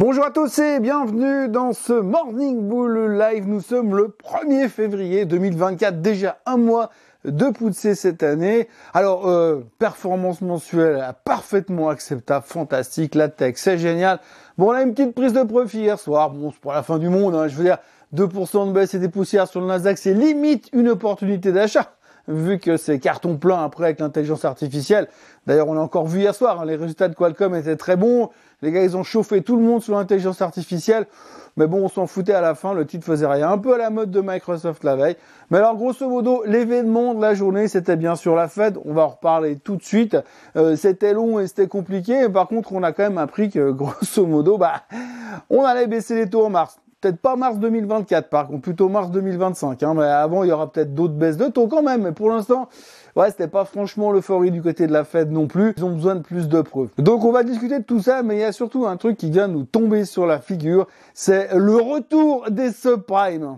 Bonjour 0.00 0.24
à 0.24 0.30
tous 0.30 0.58
et 0.58 0.80
bienvenue 0.80 1.50
dans 1.50 1.74
ce 1.74 1.92
Morning 1.92 2.66
Bull 2.66 3.18
Live. 3.18 3.46
Nous 3.46 3.60
sommes 3.60 3.94
le 3.94 4.16
1er 4.24 4.70
février 4.70 5.26
2024, 5.26 6.00
déjà 6.00 6.38
un 6.46 6.56
mois 6.56 6.88
de 7.26 7.50
pousser 7.50 7.94
cette 7.94 8.22
année. 8.22 8.68
Alors, 8.94 9.28
euh, 9.28 9.60
performance 9.78 10.40
mensuelle 10.40 11.04
parfaitement 11.26 11.90
acceptable, 11.90 12.46
fantastique, 12.48 13.14
la 13.14 13.28
tech, 13.28 13.56
c'est 13.58 13.76
génial. 13.76 14.18
Bon, 14.56 14.70
on 14.70 14.72
a 14.72 14.80
une 14.80 14.94
petite 14.94 15.14
prise 15.14 15.34
de 15.34 15.42
profit 15.42 15.80
hier 15.80 16.00
soir. 16.00 16.30
Bon, 16.30 16.52
c'est 16.52 16.60
pour 16.60 16.72
la 16.72 16.82
fin 16.82 16.98
du 16.98 17.10
monde, 17.10 17.34
hein. 17.34 17.48
je 17.48 17.56
veux 17.56 17.64
dire, 17.64 17.76
2% 18.14 18.68
de 18.68 18.72
baisse 18.72 18.94
et 18.94 18.98
des 18.98 19.10
poussières 19.10 19.46
sur 19.46 19.60
le 19.60 19.66
Nasdaq, 19.66 19.98
c'est 19.98 20.14
limite 20.14 20.70
une 20.72 20.88
opportunité 20.88 21.52
d'achat 21.52 21.92
vu 22.28 22.58
que 22.58 22.76
c'est 22.76 22.98
carton 22.98 23.36
plein 23.36 23.64
après 23.64 23.84
avec 23.84 24.00
l'intelligence 24.00 24.44
artificielle. 24.44 25.08
D'ailleurs, 25.46 25.68
on 25.68 25.74
l'a 25.74 25.80
encore 25.80 26.06
vu 26.06 26.20
hier 26.20 26.34
soir, 26.34 26.60
hein, 26.60 26.64
les 26.64 26.76
résultats 26.76 27.08
de 27.08 27.14
Qualcomm 27.14 27.54
étaient 27.54 27.76
très 27.76 27.96
bons. 27.96 28.30
Les 28.62 28.70
gars, 28.70 28.84
ils 28.84 28.96
ont 28.96 29.02
chauffé 29.02 29.42
tout 29.42 29.56
le 29.56 29.62
monde 29.62 29.82
sur 29.82 29.96
l'intelligence 29.96 30.40
artificielle. 30.40 31.06
Mais 31.56 31.66
bon, 31.66 31.84
on 31.84 31.88
s'en 31.88 32.06
foutait 32.06 32.32
à 32.32 32.40
la 32.40 32.54
fin, 32.54 32.72
le 32.74 32.86
titre 32.86 33.04
faisait 33.04 33.26
rien. 33.26 33.50
Un 33.50 33.58
peu 33.58 33.74
à 33.74 33.78
la 33.78 33.90
mode 33.90 34.10
de 34.10 34.20
Microsoft 34.20 34.84
la 34.84 34.96
veille. 34.96 35.16
Mais 35.50 35.58
alors, 35.58 35.76
grosso 35.76 36.08
modo, 36.08 36.44
l'événement 36.46 37.12
de 37.14 37.20
la 37.20 37.34
journée, 37.34 37.68
c'était 37.68 37.96
bien 37.96 38.14
sûr 38.14 38.34
la 38.34 38.48
Fed. 38.48 38.78
On 38.84 38.94
va 38.94 39.02
en 39.02 39.08
reparler 39.08 39.56
tout 39.56 39.76
de 39.76 39.82
suite. 39.82 40.16
Euh, 40.56 40.76
c'était 40.76 41.12
long 41.12 41.40
et 41.40 41.46
c'était 41.48 41.66
compliqué. 41.66 42.28
Par 42.28 42.46
contre, 42.46 42.72
on 42.72 42.82
a 42.82 42.92
quand 42.92 43.02
même 43.02 43.18
appris 43.18 43.50
que, 43.50 43.70
grosso 43.72 44.24
modo, 44.24 44.56
bah, 44.56 44.82
on 45.50 45.64
allait 45.64 45.88
baisser 45.88 46.14
les 46.14 46.30
taux 46.30 46.46
en 46.46 46.50
mars. 46.50 46.78
Peut-être 47.02 47.18
pas 47.18 47.34
mars 47.34 47.58
2024, 47.58 48.28
par 48.28 48.46
contre, 48.46 48.62
plutôt 48.62 48.88
mars 48.88 49.10
2025. 49.10 49.82
Hein, 49.82 49.94
mais 49.96 50.04
avant, 50.04 50.44
il 50.44 50.50
y 50.50 50.52
aura 50.52 50.70
peut-être 50.70 50.94
d'autres 50.94 51.14
baisses 51.14 51.36
de 51.36 51.46
taux 51.46 51.66
quand 51.66 51.82
même. 51.82 52.02
Mais 52.02 52.12
pour 52.12 52.30
l'instant, 52.30 52.68
ouais, 53.16 53.28
c'était 53.28 53.48
pas 53.48 53.64
franchement 53.64 54.12
l'euphorie 54.12 54.52
du 54.52 54.62
côté 54.62 54.86
de 54.86 54.92
la 54.92 55.02
Fed 55.02 55.32
non 55.32 55.48
plus. 55.48 55.74
Ils 55.76 55.84
ont 55.84 55.90
besoin 55.90 56.14
de 56.14 56.20
plus 56.20 56.48
de 56.48 56.60
preuves. 56.60 56.90
Donc, 56.98 57.24
on 57.24 57.32
va 57.32 57.42
discuter 57.42 57.80
de 57.80 57.84
tout 57.84 58.00
ça, 58.00 58.22
mais 58.22 58.36
il 58.36 58.40
y 58.40 58.44
a 58.44 58.52
surtout 58.52 58.86
un 58.86 58.96
truc 58.96 59.16
qui 59.16 59.30
vient 59.30 59.48
nous 59.48 59.64
tomber 59.64 60.04
sur 60.04 60.26
la 60.26 60.38
figure. 60.38 60.86
C'est 61.12 61.52
le 61.56 61.74
retour 61.74 62.48
des 62.52 62.70
subprimes. 62.70 63.56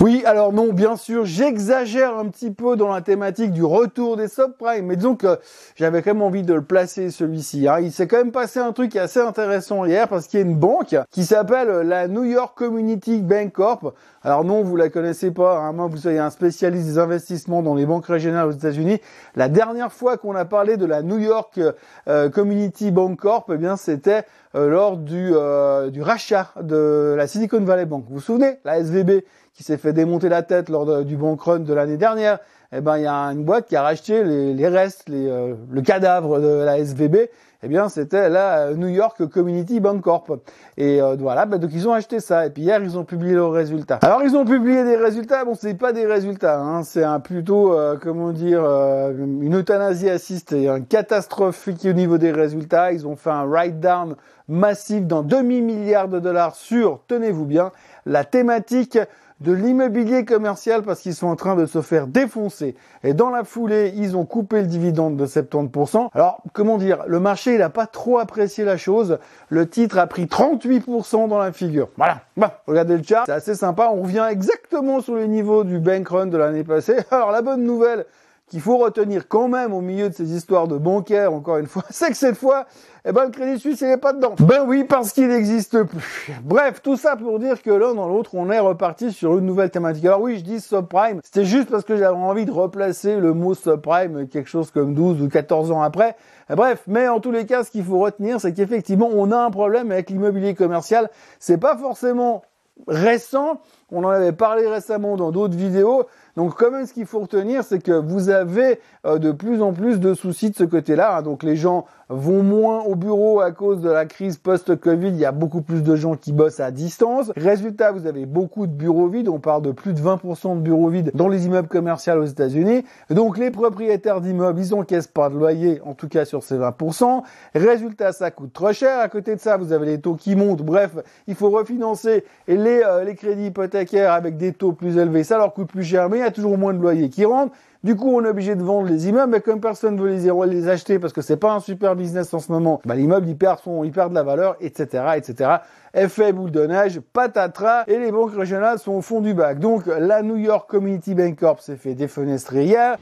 Oui, 0.00 0.24
alors 0.26 0.52
non, 0.52 0.72
bien 0.72 0.96
sûr, 0.96 1.24
j'exagère 1.24 2.18
un 2.18 2.26
petit 2.26 2.50
peu 2.50 2.74
dans 2.74 2.92
la 2.92 3.00
thématique 3.00 3.52
du 3.52 3.62
retour 3.62 4.16
des 4.16 4.26
subprimes, 4.26 4.86
mais 4.86 4.96
disons 4.96 5.14
que 5.14 5.38
j'avais 5.76 6.02
quand 6.02 6.14
même 6.14 6.22
envie 6.22 6.42
de 6.42 6.52
le 6.52 6.64
placer 6.64 7.12
celui-ci. 7.12 7.68
Hein. 7.68 7.78
Il 7.78 7.92
s'est 7.92 8.08
quand 8.08 8.16
même 8.16 8.32
passé 8.32 8.58
un 8.58 8.72
truc 8.72 8.96
assez 8.96 9.20
intéressant 9.20 9.84
hier 9.84 10.08
parce 10.08 10.26
qu'il 10.26 10.40
y 10.40 10.42
a 10.42 10.46
une 10.46 10.56
banque 10.56 10.96
qui 11.12 11.24
s'appelle 11.24 11.68
la 11.86 12.08
New 12.08 12.24
York 12.24 12.58
Community 12.58 13.22
Bank 13.22 13.52
Corp. 13.52 13.94
Alors 14.24 14.42
non, 14.42 14.64
vous 14.64 14.74
la 14.74 14.88
connaissez 14.88 15.30
pas, 15.30 15.58
hein. 15.58 15.72
moi 15.72 15.86
vous 15.86 15.98
soyez 15.98 16.18
un 16.18 16.30
spécialiste 16.30 16.88
des 16.88 16.98
investissements 16.98 17.62
dans 17.62 17.76
les 17.76 17.86
banques 17.86 18.06
régionales 18.06 18.48
aux 18.48 18.52
États-Unis. 18.52 19.00
La 19.36 19.48
dernière 19.48 19.92
fois 19.92 20.16
qu'on 20.16 20.34
a 20.34 20.44
parlé 20.44 20.76
de 20.76 20.86
la 20.86 21.02
New 21.02 21.18
York 21.18 21.60
euh, 22.08 22.30
Community 22.30 22.90
Bank 22.90 23.20
Corp, 23.20 23.48
eh 23.54 23.58
bien 23.58 23.76
c'était 23.76 24.24
lors 24.54 24.96
du, 24.96 25.30
euh, 25.34 25.90
du 25.90 26.02
rachat 26.02 26.52
de 26.60 27.14
la 27.16 27.26
Silicon 27.26 27.60
Valley 27.60 27.86
Bank. 27.86 28.04
Vous 28.08 28.14
vous 28.14 28.20
souvenez, 28.20 28.58
la 28.64 28.78
SVB 28.78 29.24
qui 29.52 29.62
s'est 29.62 29.76
fait 29.76 29.92
démonter 29.92 30.28
la 30.28 30.42
tête 30.42 30.68
lors 30.68 31.04
du 31.04 31.16
bank 31.16 31.40
run 31.42 31.60
de 31.60 31.74
l'année 31.74 31.96
dernière, 31.96 32.38
eh 32.76 32.80
ben 32.80 32.96
il 32.96 33.04
y 33.04 33.06
a 33.06 33.14
une 33.14 33.44
boîte 33.44 33.66
qui 33.66 33.76
a 33.76 33.82
racheté 33.82 34.24
les, 34.24 34.52
les 34.52 34.68
restes, 34.68 35.08
les, 35.08 35.28
euh, 35.28 35.54
le 35.70 35.82
cadavre 35.82 36.40
de 36.40 36.64
la 36.64 36.78
SVB. 36.78 37.28
Eh 37.66 37.68
bien, 37.68 37.88
c'était 37.88 38.28
la 38.28 38.74
New 38.74 38.88
York 38.88 39.26
Community 39.26 39.80
Bank 39.80 40.02
Corp. 40.02 40.30
Et 40.76 41.00
euh, 41.00 41.16
voilà, 41.18 41.46
ben, 41.46 41.56
donc 41.56 41.70
ils 41.72 41.88
ont 41.88 41.94
acheté 41.94 42.20
ça. 42.20 42.44
Et 42.44 42.50
puis 42.50 42.62
hier, 42.62 42.82
ils 42.82 42.98
ont 42.98 43.04
publié 43.04 43.32
leurs 43.32 43.52
résultats. 43.52 44.00
Alors, 44.02 44.22
ils 44.22 44.36
ont 44.36 44.44
publié 44.44 44.84
des 44.84 44.96
résultats. 44.96 45.46
Bon, 45.46 45.54
c'est 45.54 45.72
pas 45.72 45.94
des 45.94 46.04
résultats. 46.04 46.60
Hein, 46.60 46.82
c'est 46.82 47.04
un 47.04 47.20
plutôt, 47.20 47.72
euh, 47.72 47.96
comment 47.98 48.32
dire, 48.32 48.60
une 48.60 49.56
euthanasie 49.56 50.10
assistée, 50.10 50.68
un 50.68 50.82
catastrophique 50.82 51.86
au 51.86 51.94
niveau 51.94 52.18
des 52.18 52.32
résultats. 52.32 52.92
Ils 52.92 53.06
ont 53.06 53.16
fait 53.16 53.30
un 53.30 53.46
write-down 53.46 54.16
massif 54.46 55.06
dans 55.06 55.22
demi 55.22 55.62
milliards 55.62 56.08
de 56.08 56.18
dollars 56.18 56.54
sur, 56.56 57.00
tenez-vous 57.06 57.46
bien, 57.46 57.72
la 58.04 58.24
thématique 58.24 58.98
de 59.40 59.52
l'immobilier 59.52 60.24
commercial 60.24 60.82
parce 60.82 61.00
qu'ils 61.00 61.14
sont 61.14 61.26
en 61.26 61.36
train 61.36 61.56
de 61.56 61.66
se 61.66 61.82
faire 61.82 62.06
défoncer. 62.06 62.76
Et 63.02 63.14
dans 63.14 63.30
la 63.30 63.44
foulée, 63.44 63.92
ils 63.96 64.16
ont 64.16 64.24
coupé 64.24 64.60
le 64.60 64.66
dividende 64.66 65.16
de 65.16 65.26
70%. 65.26 66.08
Alors, 66.14 66.42
comment 66.52 66.78
dire, 66.78 67.04
le 67.06 67.20
marché, 67.20 67.54
il 67.54 67.58
n'a 67.58 67.70
pas 67.70 67.86
trop 67.86 68.18
apprécié 68.18 68.64
la 68.64 68.76
chose. 68.76 69.18
Le 69.48 69.68
titre 69.68 69.98
a 69.98 70.06
pris 70.06 70.24
38% 70.26 71.28
dans 71.28 71.38
la 71.38 71.52
figure. 71.52 71.88
Voilà. 71.96 72.22
Regardez 72.66 72.96
le 72.96 73.02
chart. 73.02 73.24
C'est 73.26 73.32
assez 73.32 73.54
sympa. 73.54 73.90
On 73.92 74.02
revient 74.02 74.26
exactement 74.30 75.00
sur 75.00 75.14
le 75.14 75.26
niveau 75.26 75.64
du 75.64 75.78
bank 75.78 76.08
run 76.08 76.26
de 76.26 76.38
l'année 76.38 76.64
passée. 76.64 76.96
Alors, 77.10 77.32
la 77.32 77.42
bonne 77.42 77.64
nouvelle, 77.64 78.06
qu'il 78.48 78.60
faut 78.60 78.76
retenir 78.76 79.26
quand 79.28 79.48
même 79.48 79.72
au 79.72 79.80
milieu 79.80 80.08
de 80.08 80.14
ces 80.14 80.34
histoires 80.34 80.68
de 80.68 80.76
bancaires, 80.76 81.32
encore 81.32 81.58
une 81.58 81.66
fois, 81.66 81.84
c'est 81.90 82.10
que 82.10 82.16
cette 82.16 82.36
fois, 82.36 82.66
eh 83.06 83.12
ben, 83.12 83.24
le 83.24 83.30
Crédit 83.30 83.58
Suisse, 83.58 83.80
il 83.80 83.88
n'est 83.88 83.96
pas 83.96 84.12
dedans. 84.12 84.34
Ben 84.38 84.64
oui, 84.66 84.84
parce 84.84 85.12
qu'il 85.12 85.28
n'existe 85.28 85.82
plus. 85.82 86.32
Bref, 86.42 86.80
tout 86.82 86.96
ça 86.96 87.16
pour 87.16 87.38
dire 87.38 87.62
que 87.62 87.70
l'un 87.70 87.94
dans 87.94 88.08
l'autre, 88.08 88.30
on 88.34 88.50
est 88.50 88.58
reparti 88.58 89.12
sur 89.12 89.38
une 89.38 89.46
nouvelle 89.46 89.70
thématique. 89.70 90.04
Alors 90.04 90.20
oui, 90.20 90.38
je 90.38 90.44
dis 90.44 90.60
subprime. 90.60 91.20
C'était 91.22 91.44
juste 91.44 91.70
parce 91.70 91.84
que 91.84 91.96
j'avais 91.96 92.16
envie 92.16 92.46
de 92.46 92.52
replacer 92.52 93.18
le 93.18 93.34
mot 93.34 93.54
subprime 93.54 94.28
quelque 94.28 94.48
chose 94.48 94.70
comme 94.70 94.94
12 94.94 95.22
ou 95.22 95.28
14 95.28 95.70
ans 95.70 95.82
après. 95.82 96.16
Bref, 96.48 96.82
mais 96.86 97.08
en 97.08 97.20
tous 97.20 97.30
les 97.30 97.46
cas, 97.46 97.64
ce 97.64 97.70
qu'il 97.70 97.84
faut 97.84 97.98
retenir, 97.98 98.40
c'est 98.40 98.52
qu'effectivement, 98.52 99.10
on 99.12 99.32
a 99.32 99.38
un 99.38 99.50
problème 99.50 99.90
avec 99.90 100.10
l'immobilier 100.10 100.54
commercial. 100.54 101.10
C'est 101.38 101.58
pas 101.58 101.76
forcément 101.76 102.42
récent. 102.86 103.60
On 103.94 104.04
en 104.04 104.08
avait 104.08 104.32
parlé 104.32 104.66
récemment 104.66 105.16
dans 105.16 105.30
d'autres 105.30 105.56
vidéos. 105.56 106.06
Donc 106.36 106.54
quand 106.56 106.72
même 106.72 106.84
ce 106.84 106.92
qu'il 106.92 107.06
faut 107.06 107.20
retenir, 107.20 107.62
c'est 107.62 107.78
que 107.78 107.92
vous 107.92 108.28
avez 108.28 108.80
euh, 109.06 109.18
de 109.18 109.30
plus 109.30 109.62
en 109.62 109.72
plus 109.72 110.00
de 110.00 110.14
soucis 110.14 110.50
de 110.50 110.56
ce 110.56 110.64
côté-là. 110.64 111.18
Hein. 111.18 111.22
Donc 111.22 111.44
les 111.44 111.54
gens 111.54 111.86
vont 112.08 112.42
moins 112.42 112.82
au 112.82 112.96
bureau 112.96 113.40
à 113.40 113.52
cause 113.52 113.80
de 113.80 113.88
la 113.88 114.04
crise 114.04 114.36
post-Covid. 114.36 115.08
Il 115.08 115.16
y 115.16 115.24
a 115.24 115.30
beaucoup 115.32 115.62
plus 115.62 115.82
de 115.82 115.94
gens 115.94 116.16
qui 116.16 116.32
bossent 116.32 116.58
à 116.58 116.72
distance. 116.72 117.30
Résultat, 117.36 117.92
vous 117.92 118.06
avez 118.06 118.26
beaucoup 118.26 118.66
de 118.66 118.72
bureaux 118.72 119.06
vides. 119.06 119.28
On 119.28 119.38
parle 119.38 119.62
de 119.62 119.70
plus 119.70 119.92
de 119.92 120.00
20% 120.00 120.56
de 120.56 120.60
bureaux 120.60 120.88
vides 120.88 121.12
dans 121.14 121.28
les 121.28 121.46
immeubles 121.46 121.68
commerciaux 121.68 122.14
aux 122.14 122.24
États-Unis. 122.24 122.84
Donc 123.10 123.38
les 123.38 123.52
propriétaires 123.52 124.20
d'immeubles, 124.20 124.60
ils 124.60 124.74
encaissent 124.74 125.06
pas 125.06 125.30
de 125.30 125.36
loyer, 125.36 125.80
en 125.84 125.94
tout 125.94 126.08
cas 126.08 126.24
sur 126.24 126.42
ces 126.42 126.56
20%. 126.56 127.22
Résultat, 127.54 128.12
ça 128.12 128.32
coûte 128.32 128.52
trop 128.52 128.72
cher. 128.72 128.98
À 128.98 129.08
côté 129.08 129.36
de 129.36 129.40
ça, 129.40 129.56
vous 129.56 129.72
avez 129.72 129.86
les 129.86 130.00
taux 130.00 130.14
qui 130.14 130.34
montent. 130.34 130.62
Bref, 130.62 130.96
il 131.28 131.36
faut 131.36 131.50
refinancer 131.50 132.24
les, 132.48 132.82
euh, 132.84 133.04
les 133.04 133.14
crédits 133.14 133.46
hypothécaires 133.46 133.83
avec 133.92 134.36
des 134.36 134.52
taux 134.52 134.72
plus 134.72 134.96
élevés. 134.96 135.24
Ça 135.24 135.36
leur 135.38 135.52
coûte 135.52 135.68
plus 135.68 135.84
cher, 135.84 136.08
mais 136.08 136.18
il 136.18 136.20
y 136.20 136.24
a 136.24 136.30
toujours 136.30 136.56
moins 136.56 136.72
de 136.72 136.80
loyers 136.80 137.08
qui 137.08 137.24
rentrent. 137.24 137.52
Du 137.82 137.96
coup, 137.96 138.10
on 138.16 138.24
est 138.24 138.28
obligé 138.28 138.54
de 138.54 138.62
vendre 138.62 138.88
les 138.88 139.08
immeubles, 139.08 139.32
mais 139.32 139.40
comme 139.42 139.60
personne 139.60 140.00
veut 140.00 140.08
les, 140.08 140.68
acheter 140.68 140.98
parce 140.98 141.12
que 141.12 141.20
c'est 141.20 141.36
pas 141.36 141.52
un 141.52 141.60
super 141.60 141.94
business 141.94 142.32
en 142.32 142.38
ce 142.38 142.50
moment, 142.50 142.80
bah, 142.86 142.94
l'immeuble, 142.94 143.28
il 143.28 143.36
perd 143.36 143.60
de 143.62 144.14
la 144.14 144.22
valeur, 144.22 144.56
etc., 144.60 145.04
etc. 145.16 145.50
Effet 145.92 146.32
boule 146.32 146.50
de 146.50 146.66
neige, 146.66 147.00
patatras, 147.12 147.84
et 147.86 147.98
les 147.98 148.10
banques 148.10 148.34
régionales 148.34 148.78
sont 148.78 148.92
au 148.92 149.02
fond 149.02 149.20
du 149.20 149.34
bac. 149.34 149.58
Donc, 149.58 149.84
la 149.86 150.22
New 150.22 150.36
York 150.36 150.68
Community 150.68 151.14
Bank 151.14 151.38
Corp 151.38 151.60
s'est 151.60 151.76
fait 151.76 151.94
défenestrer 151.94 152.64
hier. 152.64 152.96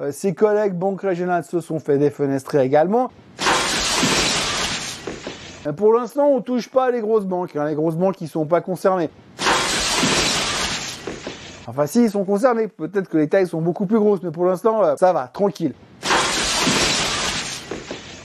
Euh, 0.00 0.12
ses 0.12 0.34
collègues 0.34 0.74
banques 0.74 1.00
régionales 1.00 1.44
se 1.44 1.60
sont 1.60 1.80
fait 1.80 1.98
défenestrer 1.98 2.62
également. 2.62 3.10
Pour 5.76 5.92
l'instant, 5.92 6.28
on 6.28 6.40
touche 6.40 6.68
pas 6.68 6.90
les 6.90 7.00
grosses 7.00 7.26
banques. 7.26 7.56
Hein. 7.56 7.66
Les 7.66 7.74
grosses 7.74 7.96
banques 7.96 8.16
qui 8.16 8.28
sont 8.28 8.46
pas 8.46 8.60
concernées. 8.60 9.10
Enfin, 11.66 11.86
si, 11.86 12.04
ils 12.04 12.10
sont 12.10 12.24
concernés. 12.24 12.68
Peut-être 12.68 13.08
que 13.08 13.18
les 13.18 13.28
tailles 13.28 13.46
sont 13.46 13.60
beaucoup 13.60 13.86
plus 13.86 13.98
grosses, 13.98 14.22
mais 14.22 14.30
pour 14.30 14.46
l'instant, 14.46 14.82
euh, 14.82 14.96
ça 14.96 15.12
va, 15.12 15.28
tranquille. 15.28 15.74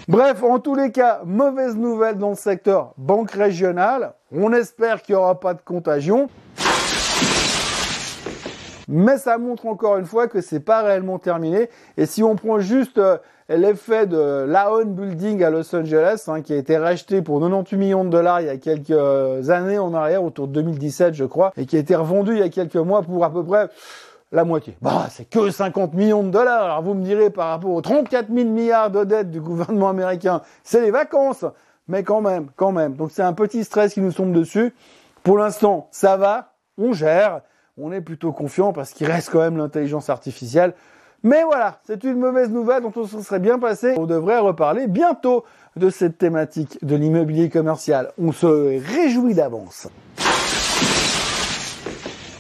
Bref, 0.08 0.44
en 0.44 0.60
tous 0.60 0.76
les 0.76 0.92
cas, 0.92 1.22
mauvaise 1.26 1.76
nouvelle 1.76 2.18
dans 2.18 2.30
le 2.30 2.36
secteur 2.36 2.94
banque 2.98 3.32
régionale. 3.32 4.14
On 4.32 4.54
espère 4.54 5.02
qu'il 5.02 5.16
n'y 5.16 5.20
aura 5.20 5.40
pas 5.40 5.54
de 5.54 5.62
contagion. 5.62 6.30
Mais 8.88 9.18
ça 9.18 9.38
montre 9.38 9.66
encore 9.66 9.98
une 9.98 10.06
fois 10.06 10.28
que 10.28 10.42
c'est 10.42 10.60
pas 10.60 10.82
réellement 10.82 11.20
terminé. 11.20 11.70
Et 11.98 12.06
si 12.06 12.22
on 12.22 12.36
prend 12.36 12.60
juste 12.60 12.98
euh, 12.98 13.18
l'effet 13.50 14.08
de 14.08 14.46
l'Aon 14.48 14.86
Building 14.86 15.44
à 15.44 15.50
Los 15.50 15.76
Angeles, 15.76 16.26
hein, 16.28 16.42
qui 16.42 16.54
a 16.54 16.58
été 16.58 16.78
racheté 16.78 17.22
pour 17.22 17.40
98 17.40 17.78
millions 17.78 18.04
de 18.06 18.10
dollars 18.10 18.42
il 18.42 18.48
y 18.48 18.50
a 18.50 18.58
quelques 18.58 19.50
années 19.50 19.80
en 19.80 19.94
arrière, 19.94 20.24
autour 20.24 20.48
de 20.48 20.54
2017 20.54 21.14
je 21.14 21.26
crois, 21.26 21.54
et 21.58 21.66
qui 21.66 21.76
a 21.76 21.80
été 21.80 21.96
revendu 21.96 22.34
il 22.34 22.40
y 22.40 22.44
a 22.44 22.50
quelques 22.50 22.76
mois 22.76 23.02
pour 23.02 23.24
à 23.24 23.32
peu 23.32 23.44
près 23.44 23.70
la 24.32 24.44
moitié. 24.44 24.76
Bah, 24.82 25.08
c'est 25.10 25.30
que 25.30 25.50
50 25.50 25.94
millions 25.94 26.24
de 26.24 26.32
dollars. 26.32 26.64
Alors 26.64 26.82
vous 26.82 26.94
me 26.96 27.04
direz 27.04 27.30
par 27.30 27.50
rapport 27.50 27.72
aux 27.72 27.82
34 27.82 28.34
000 28.34 28.50
milliards 28.50 28.90
de 28.90 29.04
dettes 29.04 29.30
du 29.30 29.40
gouvernement 29.40 29.90
américain, 29.90 30.42
c'est 30.64 30.82
les 30.82 30.92
vacances. 30.92 31.46
Mais 31.88 32.04
quand 32.04 32.22
même, 32.22 32.48
quand 32.56 32.72
même. 32.72 32.96
Donc 32.96 33.12
c'est 33.12 33.24
un 33.24 33.34
petit 33.34 33.64
stress 33.64 33.94
qui 33.94 34.02
nous 34.02 34.14
tombe 34.14 34.32
dessus. 34.32 34.74
Pour 35.22 35.38
l'instant, 35.38 35.88
ça 35.92 36.18
va, 36.18 36.54
on 36.78 36.94
gère, 36.94 37.42
on 37.78 37.92
est 37.92 38.02
plutôt 38.02 38.32
confiant 38.32 38.74
parce 38.74 38.92
qu'il 38.92 39.08
reste 39.08 39.30
quand 39.32 39.40
même 39.40 39.58
l'intelligence 39.58 40.10
artificielle. 40.10 40.74
Mais 41.26 41.44
voilà, 41.44 41.80
c'est 41.88 42.04
une 42.04 42.18
mauvaise 42.18 42.50
nouvelle 42.50 42.84
dont 42.84 42.92
on 42.98 43.06
se 43.06 43.22
serait 43.22 43.40
bien 43.40 43.58
passé. 43.58 43.94
On 43.98 44.06
devrait 44.06 44.40
reparler 44.40 44.88
bientôt 44.88 45.46
de 45.78 45.90
cette 45.90 46.18
thématique 46.18 46.78
de 46.84 46.98
l'immobilier 46.98 47.50
commercial. 47.50 48.12
On 48.22 48.34
se 48.34 48.46
réjouit 48.46 49.34
d'avance. 49.34 49.88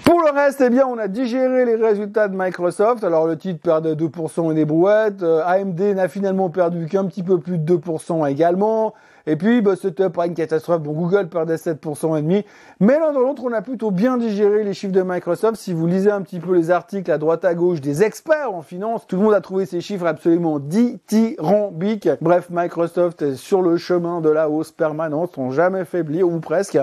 Pour 0.03 0.19
le 0.19 0.31
reste, 0.35 0.59
eh 0.59 0.69
bien, 0.69 0.85
on 0.85 0.97
a 0.97 1.07
digéré 1.07 1.63
les 1.63 1.75
résultats 1.75 2.27
de 2.27 2.35
Microsoft. 2.38 3.06
Alors, 3.06 3.25
le 3.25 3.38
titre 3.38 3.62
perdait 3.62 3.95
2% 3.95 4.51
et 4.51 4.56
des 4.56 4.65
brouettes. 4.65 5.24
Euh, 5.24 5.41
AMD 5.45 5.80
n'a 5.95 6.09
finalement 6.09 6.50
perdu 6.50 6.88
qu'un 6.88 7.06
petit 7.06 7.24
peu 7.24 7.39
plus 7.39 7.59
de 7.59 7.77
2% 7.77 8.30
également. 8.30 8.94
Et 9.25 9.37
puis, 9.37 9.61
bah, 9.61 9.75
c'était 9.81 10.09
pas 10.09 10.27
une 10.27 10.33
catastrophe. 10.33 10.81
Bon, 10.81 10.91
Google 10.91 11.29
perdait 11.29 11.55
7% 11.55 12.17
et 12.17 12.21
demi. 12.21 12.45
Mais 12.79 12.99
l'un 12.99 13.13
dans 13.13 13.21
l'autre, 13.21 13.43
on 13.45 13.53
a 13.53 13.61
plutôt 13.61 13.89
bien 13.89 14.17
digéré 14.17 14.63
les 14.63 14.73
chiffres 14.73 14.91
de 14.91 15.01
Microsoft. 15.01 15.55
Si 15.55 15.71
vous 15.71 15.87
lisez 15.87 16.11
un 16.11 16.21
petit 16.21 16.39
peu 16.39 16.53
les 16.55 16.71
articles 16.71 17.09
à 17.09 17.17
droite 17.17 17.45
à 17.45 17.55
gauche 17.55 17.79
des 17.79 18.03
experts 18.03 18.53
en 18.53 18.61
finance, 18.61 19.07
tout 19.07 19.15
le 19.15 19.21
monde 19.21 19.33
a 19.33 19.41
trouvé 19.41 19.65
ces 19.65 19.79
chiffres 19.79 20.05
absolument 20.05 20.59
dithyrambiques. 20.59 22.09
Bref, 22.19 22.47
Microsoft 22.49 23.21
est 23.21 23.35
sur 23.35 23.61
le 23.61 23.77
chemin 23.77 24.19
de 24.19 24.29
la 24.29 24.49
hausse 24.49 24.71
permanente, 24.71 25.35
sans 25.35 25.51
jamais 25.51 25.85
faiblir 25.85 26.27
ou 26.27 26.39
presque. 26.39 26.77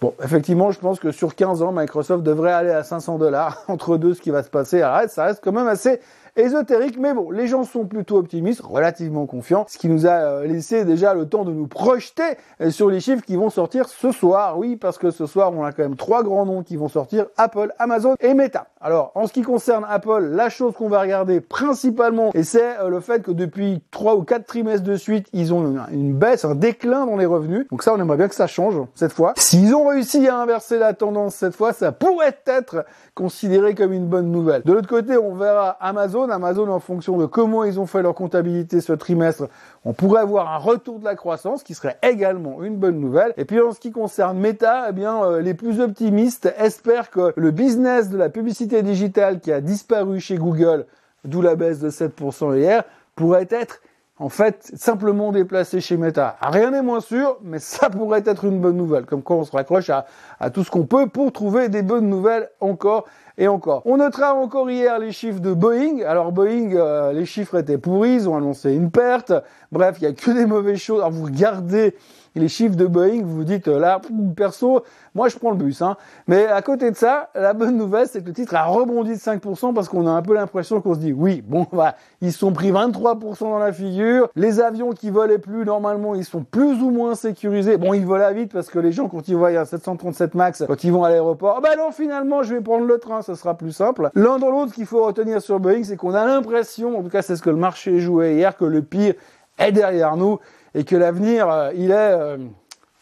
Bon, 0.00 0.14
effectivement, 0.22 0.70
je 0.70 0.78
pense 0.78 1.00
que 1.00 1.10
sur 1.10 1.34
15 1.34 1.62
ans, 1.62 1.72
Microsoft 1.72 2.22
devrait 2.22 2.52
aller 2.52 2.70
à 2.70 2.84
500 2.84 3.18
dollars. 3.18 3.64
Entre 3.68 3.96
deux, 3.96 4.14
ce 4.14 4.20
qui 4.20 4.30
va 4.30 4.42
se 4.44 4.50
passer, 4.50 4.82
arrête, 4.82 5.10
ça 5.10 5.24
reste 5.24 5.40
quand 5.42 5.52
même 5.52 5.68
assez 5.68 6.00
ésotérique, 6.36 6.98
mais 6.98 7.12
bon, 7.12 7.30
les 7.30 7.46
gens 7.46 7.64
sont 7.64 7.84
plutôt 7.84 8.16
optimistes, 8.16 8.60
relativement 8.60 9.26
confiants, 9.26 9.66
ce 9.68 9.76
qui 9.76 9.88
nous 9.88 10.06
a 10.06 10.10
euh, 10.10 10.46
laissé 10.46 10.84
déjà 10.84 11.14
le 11.14 11.28
temps 11.28 11.44
de 11.44 11.52
nous 11.52 11.66
projeter 11.66 12.22
euh, 12.60 12.70
sur 12.70 12.88
les 12.88 13.00
chiffres 13.00 13.22
qui 13.24 13.36
vont 13.36 13.50
sortir 13.50 13.88
ce 13.88 14.12
soir. 14.12 14.58
Oui, 14.58 14.76
parce 14.76 14.98
que 14.98 15.10
ce 15.10 15.26
soir, 15.26 15.52
on 15.52 15.64
a 15.64 15.72
quand 15.72 15.82
même 15.82 15.96
trois 15.96 16.22
grands 16.22 16.46
noms 16.46 16.62
qui 16.62 16.76
vont 16.76 16.88
sortir, 16.88 17.26
Apple, 17.36 17.72
Amazon 17.78 18.14
et 18.20 18.34
Meta. 18.34 18.66
Alors, 18.80 19.12
en 19.14 19.26
ce 19.26 19.32
qui 19.32 19.42
concerne 19.42 19.86
Apple, 19.88 20.28
la 20.32 20.48
chose 20.48 20.74
qu'on 20.74 20.88
va 20.88 21.00
regarder 21.00 21.40
principalement, 21.40 22.30
et 22.34 22.42
c'est 22.42 22.78
euh, 22.80 22.88
le 22.88 23.00
fait 23.00 23.22
que 23.22 23.30
depuis 23.30 23.82
trois 23.90 24.16
ou 24.16 24.22
quatre 24.22 24.46
trimestres 24.46 24.86
de 24.86 24.96
suite, 24.96 25.28
ils 25.32 25.52
ont 25.52 25.86
une, 25.92 26.14
baisse, 26.14 26.44
un 26.44 26.54
déclin 26.54 27.06
dans 27.06 27.16
les 27.16 27.26
revenus. 27.26 27.66
Donc 27.70 27.82
ça, 27.82 27.92
on 27.94 28.00
aimerait 28.00 28.16
bien 28.16 28.28
que 28.28 28.34
ça 28.34 28.46
change 28.46 28.74
cette 28.94 29.12
fois. 29.12 29.34
S'ils 29.36 29.74
ont 29.74 29.86
réussi 29.86 30.26
à 30.28 30.38
inverser 30.38 30.78
la 30.78 30.94
tendance 30.94 31.34
cette 31.34 31.54
fois, 31.54 31.72
ça 31.72 31.92
pourrait 31.92 32.38
être 32.46 32.84
considéré 33.14 33.74
comme 33.74 33.92
une 33.92 34.06
bonne 34.06 34.30
nouvelle. 34.30 34.62
De 34.62 34.72
l'autre 34.72 34.88
côté, 34.88 35.16
on 35.16 35.34
verra 35.34 35.76
Amazon 35.80 36.21
Amazon. 36.30 36.68
en 36.68 36.80
fonction 36.80 37.16
de 37.16 37.26
comment 37.26 37.64
ils 37.64 37.80
ont 37.80 37.86
fait 37.86 38.02
leur 38.02 38.14
comptabilité 38.14 38.80
ce 38.80 38.92
trimestre, 38.92 39.48
on 39.84 39.92
pourrait 39.92 40.20
avoir 40.20 40.52
un 40.52 40.58
retour 40.58 40.98
de 40.98 41.04
la 41.04 41.14
croissance 41.14 41.62
qui 41.62 41.74
serait 41.74 41.98
également 42.02 42.62
une 42.62 42.76
bonne 42.76 43.00
nouvelle. 43.00 43.34
Et 43.36 43.44
puis 43.44 43.60
en 43.60 43.72
ce 43.72 43.80
qui 43.80 43.90
concerne 43.90 44.38
Meta, 44.38 44.86
eh 44.88 44.92
bien 44.92 45.24
euh, 45.24 45.40
les 45.40 45.54
plus 45.54 45.80
optimistes 45.80 46.52
espèrent 46.58 47.10
que 47.10 47.32
le 47.36 47.50
business 47.50 48.08
de 48.10 48.16
la 48.16 48.28
publicité 48.28 48.82
digitale 48.82 49.40
qui 49.40 49.52
a 49.52 49.60
disparu 49.60 50.20
chez 50.20 50.36
Google, 50.36 50.86
d'où 51.24 51.42
la 51.42 51.56
baisse 51.56 51.80
de 51.80 51.90
7% 51.90 52.56
hier, 52.56 52.84
pourrait 53.14 53.48
être 53.50 53.80
en 54.22 54.28
fait, 54.28 54.70
simplement 54.76 55.32
déplacé 55.32 55.80
chez 55.80 55.96
Meta. 55.96 56.36
Rien 56.40 56.70
n'est 56.70 56.82
moins 56.82 57.00
sûr, 57.00 57.38
mais 57.42 57.58
ça 57.58 57.90
pourrait 57.90 58.22
être 58.24 58.44
une 58.44 58.60
bonne 58.60 58.76
nouvelle. 58.76 59.04
Comme 59.04 59.22
quoi 59.22 59.36
on 59.36 59.44
se 59.44 59.50
raccroche 59.50 59.90
à, 59.90 60.06
à 60.38 60.50
tout 60.50 60.62
ce 60.62 60.70
qu'on 60.70 60.86
peut 60.86 61.08
pour 61.08 61.32
trouver 61.32 61.68
des 61.68 61.82
bonnes 61.82 62.08
nouvelles 62.08 62.48
encore 62.60 63.06
et 63.38 63.48
encore. 63.48 63.82
On 63.84 63.96
notera 63.96 64.34
encore 64.34 64.70
hier 64.70 64.98
les 64.98 65.12
chiffres 65.12 65.40
de 65.40 65.52
Boeing. 65.52 66.02
Alors 66.04 66.32
Boeing, 66.32 66.74
euh, 66.74 67.12
les 67.12 67.26
chiffres 67.26 67.58
étaient 67.58 67.78
pourris, 67.78 68.14
ils 68.14 68.28
ont 68.28 68.36
annoncé 68.36 68.72
une 68.72 68.90
perte. 68.90 69.32
Bref, 69.70 69.96
il 70.00 70.04
y 70.04 70.06
a 70.06 70.12
que 70.12 70.30
des 70.30 70.46
mauvaises 70.46 70.78
choses. 70.78 71.00
Alors 71.00 71.12
vous 71.12 71.24
regardez 71.24 71.94
les 72.34 72.48
chiffres 72.48 72.76
de 72.76 72.86
Boeing, 72.86 73.22
vous 73.22 73.36
vous 73.36 73.44
dites 73.44 73.68
euh, 73.68 73.78
là, 73.78 74.00
perso, 74.34 74.82
moi 75.14 75.28
je 75.28 75.36
prends 75.36 75.50
le 75.50 75.56
bus. 75.56 75.82
Hein. 75.82 75.96
Mais 76.26 76.46
à 76.46 76.62
côté 76.62 76.90
de 76.90 76.96
ça, 76.96 77.30
la 77.34 77.52
bonne 77.52 77.76
nouvelle, 77.76 78.06
c'est 78.06 78.22
que 78.22 78.28
le 78.28 78.32
titre 78.32 78.54
a 78.54 78.64
rebondi 78.64 79.10
de 79.10 79.16
5% 79.16 79.74
parce 79.74 79.88
qu'on 79.88 80.06
a 80.06 80.10
un 80.10 80.22
peu 80.22 80.34
l'impression 80.34 80.80
qu'on 80.80 80.94
se 80.94 81.00
dit, 81.00 81.12
oui, 81.12 81.42
bon, 81.46 81.66
bah, 81.72 81.94
ils 82.20 82.32
sont 82.32 82.52
pris 82.52 82.72
23% 82.72 83.40
dans 83.40 83.58
la 83.58 83.72
figure. 83.72 84.28
Les 84.36 84.60
avions 84.60 84.92
qui 84.92 85.10
volaient 85.10 85.38
plus, 85.38 85.64
normalement, 85.64 86.14
ils 86.14 86.24
sont 86.24 86.42
plus 86.42 86.82
ou 86.82 86.90
moins 86.90 87.14
sécurisés. 87.14 87.76
Bon, 87.76 87.92
ils 87.92 88.06
volent 88.06 88.32
vite 88.32 88.52
parce 88.52 88.68
que 88.68 88.78
les 88.78 88.92
gens, 88.92 89.08
quand 89.08 89.28
ils 89.28 89.36
voient 89.36 89.50
un 89.50 89.64
737 89.64 90.34
MAX, 90.34 90.64
quand 90.66 90.84
ils 90.84 90.92
vont 90.92 91.04
à 91.04 91.10
l'aéroport, 91.10 91.60
bah 91.60 91.76
non, 91.76 91.90
finalement, 91.90 92.42
je 92.42 92.54
vais 92.54 92.60
prendre 92.60 92.86
le 92.86 92.98
train, 92.98 93.22
ça 93.22 93.34
sera 93.34 93.54
plus 93.54 93.72
simple. 93.72 94.10
L'un 94.14 94.38
dans 94.38 94.50
l'autre, 94.50 94.72
qu'il 94.72 94.86
faut 94.86 95.04
retenir 95.04 95.42
sur 95.42 95.60
Boeing, 95.60 95.84
c'est 95.84 95.96
qu'on 95.96 96.14
a 96.14 96.24
l'impression, 96.24 96.98
en 96.98 97.02
tout 97.02 97.10
cas 97.10 97.22
c'est 97.22 97.36
ce 97.36 97.42
que 97.42 97.50
le 97.50 97.56
marché 97.56 97.98
jouait 97.98 98.34
hier, 98.34 98.56
que 98.56 98.64
le 98.64 98.82
pire 98.82 99.14
est 99.58 99.72
derrière 99.72 100.16
nous 100.16 100.38
et 100.74 100.84
que 100.84 100.96
l'avenir, 100.96 101.48
euh, 101.48 101.70
il 101.74 101.90
est 101.90 101.94
euh, 101.94 102.38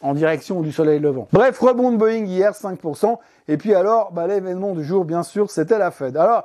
en 0.01 0.15
direction 0.15 0.61
du 0.61 0.73
soleil 0.73 0.99
levant. 0.99 1.29
Bref, 1.33 1.59
rebond 1.59 1.93
de 1.93 1.97
Boeing 1.97 2.25
hier, 2.25 2.53
5%. 2.53 3.19
Et 3.49 3.57
puis 3.57 3.75
alors, 3.75 4.13
bah, 4.13 4.27
l'événement 4.27 4.75
du 4.75 4.85
jour, 4.85 5.05
bien 5.05 5.23
sûr, 5.23 5.51
c'était 5.51 5.79
la 5.79 5.91
Fed. 5.91 6.17
Alors, 6.17 6.45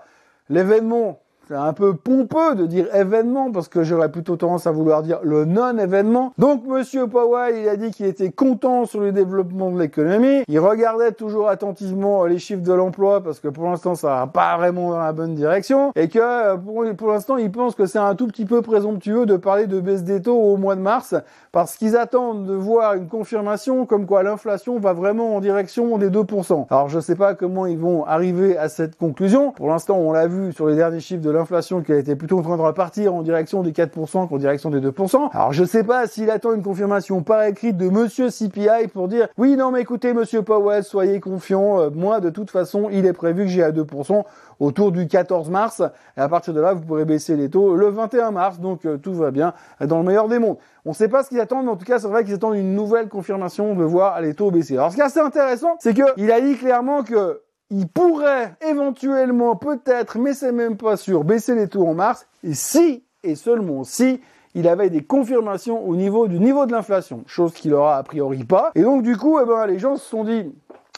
l'événement, 0.50 1.20
c'est 1.48 1.54
un 1.54 1.74
peu 1.74 1.94
pompeux 1.94 2.56
de 2.56 2.66
dire 2.66 2.94
événement 2.96 3.52
parce 3.52 3.68
que 3.68 3.84
j'aurais 3.84 4.10
plutôt 4.10 4.36
tendance 4.36 4.66
à 4.66 4.72
vouloir 4.72 5.04
dire 5.04 5.20
le 5.22 5.46
non-événement. 5.46 6.34
Donc 6.40 6.66
Monsieur 6.66 7.06
Powell, 7.08 7.56
il 7.60 7.70
a 7.70 7.76
dit 7.76 7.92
qu'il 7.92 8.08
était 8.08 8.32
content 8.32 8.86
sur 8.86 9.00
le 9.00 9.12
développement 9.12 9.70
de 9.70 9.80
l'économie. 9.80 10.44
Il 10.48 10.60
regardait 10.60 11.12
toujours 11.12 11.48
attentivement 11.48 12.26
les 12.26 12.40
chiffres 12.40 12.64
de 12.64 12.74
l'emploi 12.74 13.22
parce 13.22 13.40
que 13.40 13.48
pour 13.48 13.66
l'instant 13.66 13.94
ça 13.94 14.08
va 14.08 14.28
pas 14.28 14.58
vraiment 14.58 14.90
dans 14.90 15.00
la 15.00 15.14
bonne 15.14 15.36
direction 15.36 15.92
et 15.96 16.08
que 16.08 16.18
euh, 16.20 16.58
pour, 16.58 16.84
pour 16.98 17.10
l'instant 17.10 17.38
il 17.38 17.52
pense 17.52 17.76
que 17.76 17.86
c'est 17.86 18.00
un 18.00 18.16
tout 18.16 18.26
petit 18.26 18.46
peu 18.46 18.64
présomptueux 18.64 19.28
de 19.28 19.38
parler 19.38 19.68
de 19.68 19.80
baisse 19.80 20.04
des 20.04 20.24
taux 20.24 20.40
au 20.40 20.58
mois 20.58 20.76
de 20.76 20.82
mars 20.82 21.14
parce 21.52 21.76
qu'ils 21.76 21.96
attendent 21.96 22.48
de 22.48 22.54
voir 22.54 22.96
une 22.96 23.08
confirmation 23.08 23.86
comme 23.86 24.08
quoi 24.08 24.24
l'inflation 24.24 24.80
va 24.80 24.94
vraiment 24.94 25.36
en 25.36 25.42
direction 25.42 26.00
des 26.00 26.10
2%. 26.10 26.66
Alors 26.72 26.90
je 26.90 27.00
sais 27.00 27.16
pas 27.16 27.36
comment 27.36 27.68
ils 27.68 27.78
vont 27.78 28.04
arriver 28.06 28.58
à 28.58 28.68
cette 28.68 28.98
conclusion. 28.98 29.52
Pour 29.52 29.68
l'instant 29.68 29.98
on 29.98 30.12
l'a 30.12 30.26
vu 30.26 30.52
sur 30.54 30.66
les 30.66 30.76
derniers 30.76 31.00
chiffres 31.00 31.22
de 31.22 31.35
l'inflation 31.36 31.82
qui 31.82 31.92
a 31.92 31.98
été 31.98 32.16
plutôt 32.16 32.40
en 32.40 32.42
train 32.42 32.58
de 32.58 32.62
repartir 32.62 33.14
en 33.14 33.22
direction 33.22 33.62
des 33.62 33.72
4% 33.72 34.28
qu'en 34.28 34.38
direction 34.38 34.70
des 34.70 34.80
2%. 34.80 35.30
Alors 35.32 35.54
je 35.54 35.64
sais 35.64 35.84
pas 35.84 36.08
s'il 36.08 36.30
attend 36.30 36.54
une 36.54 36.64
confirmation 36.64 37.22
par 37.22 37.44
écrit 37.44 37.74
de 37.74 37.90
monsieur 37.90 38.30
CPI 38.30 38.88
pour 38.94 39.08
dire 39.08 39.28
oui 39.38 39.56
non 39.56 39.72
mais 39.72 39.82
écoutez 39.82 40.14
monsieur 40.14 40.42
Powell 40.42 40.84
soyez 40.84 41.20
confiant 41.20 41.80
euh, 41.80 41.90
moi 41.94 42.20
de 42.20 42.30
toute 42.30 42.50
façon 42.50 42.90
il 42.92 43.06
est 43.06 43.14
prévu 43.14 43.44
que 43.44 43.50
j'ai 43.50 43.64
à 43.64 43.72
2% 43.72 44.24
autour 44.60 44.92
du 44.92 45.08
14 45.08 45.50
mars 45.50 45.82
et 46.18 46.22
à 46.22 46.30
partir 46.30 46.54
de 46.54 46.62
là 46.62 46.74
vous 46.74 46.82
pourrez 46.82 47.06
baisser 47.06 47.36
les 47.36 47.50
taux 47.50 47.76
le 47.76 47.90
21 47.90 48.32
mars 48.32 48.60
donc 48.60 48.86
euh, 48.86 48.98
tout 48.98 49.14
va 49.14 49.32
bien 49.32 49.54
dans 49.82 50.00
le 50.00 50.06
meilleur 50.06 50.28
des 50.28 50.40
mondes. 50.40 50.58
On 50.86 50.90
ne 50.90 50.96
sait 50.96 51.10
pas 51.10 51.24
ce 51.24 51.30
qu'ils 51.30 51.40
attendent 51.40 51.66
mais 51.66 51.72
en 51.72 51.78
tout 51.78 51.86
cas 51.86 52.00
c'est 52.00 52.08
vrai 52.08 52.24
qu'ils 52.24 52.36
attendent 52.36 52.56
une 52.56 52.74
nouvelle 52.74 53.10
confirmation 53.10 53.76
de 53.76 53.84
voir 53.84 54.22
les 54.22 54.34
taux 54.34 54.52
baisser. 54.52 54.76
Alors 54.76 54.92
ce 54.92 54.96
qui 54.96 55.02
est 55.02 55.06
assez 55.06 55.20
intéressant 55.20 55.76
c'est 55.80 55.94
que 55.94 56.04
il 56.18 56.32
a 56.32 56.42
dit 56.42 56.56
clairement 56.56 57.04
que 57.04 57.42
il 57.70 57.88
pourrait 57.88 58.56
éventuellement, 58.62 59.56
peut-être, 59.56 60.18
mais 60.20 60.34
c'est 60.34 60.52
même 60.52 60.78
pas 60.78 60.98
sûr, 60.98 61.24
baisser 61.24 61.56
les 61.56 61.68
taux 61.68 61.88
en 61.88 61.94
mars, 61.94 62.28
si, 62.52 63.04
et 63.24 63.36
seulement 63.36 63.84
si, 63.84 64.22
il 64.54 64.68
avait 64.68 64.90
des 64.90 65.04
confirmations 65.04 65.88
au 65.88 65.96
niveau 65.96 66.28
du 66.28 66.40
niveau 66.40 66.66
de 66.66 66.72
l'inflation, 66.72 67.24
chose 67.28 67.54
qu'il 67.54 67.74
aura 67.74 67.98
a 67.98 68.04
priori 68.04 68.44
pas. 68.44 68.72
Et 68.76 68.84
donc 68.84 69.04
du 69.04 69.18
coup, 69.18 69.40
eh 69.40 69.46
ben, 69.46 69.66
les 69.66 69.80
gens 69.80 69.98
se 69.98 70.08
sont 70.08 70.24
dit, 70.24 70.54